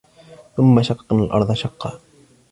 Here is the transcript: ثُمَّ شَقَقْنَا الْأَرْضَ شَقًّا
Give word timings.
ثُمَّ 0.57 0.81
شَقَقْنَا 0.81 1.23
الْأَرْضَ 1.23 1.53
شَقًّا 1.53 1.99